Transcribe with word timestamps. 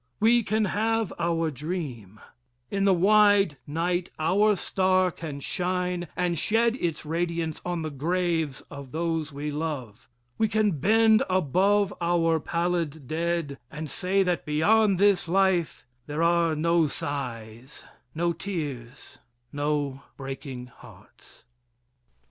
We 0.19 0.41
can 0.41 0.65
have 0.65 1.13
our 1.19 1.51
dream. 1.51 2.19
In 2.71 2.85
the 2.85 2.91
wide 2.93 3.57
night 3.67 4.09
our 4.17 4.55
star 4.55 5.11
can 5.11 5.39
shine 5.41 6.07
and 6.15 6.39
shed 6.39 6.75
its 6.81 7.05
radiance 7.05 7.61
on 7.63 7.83
the 7.83 7.91
graves 7.91 8.61
of 8.71 8.93
those 8.93 9.31
we 9.31 9.51
love. 9.51 10.09
We 10.39 10.47
can 10.47 10.71
bend 10.79 11.21
above 11.29 11.93
our 12.01 12.39
pallid 12.39 13.07
dead 13.07 13.59
and 13.69 13.91
say 13.91 14.23
that 14.23 14.43
beyond 14.43 14.97
this 14.97 15.27
life 15.27 15.85
there 16.07 16.23
are 16.23 16.55
no 16.55 16.87
sighs 16.87 17.83
no 18.15 18.33
tears 18.33 19.19
no 19.53 20.01
breaking 20.17 20.65
hearts. 20.65 21.45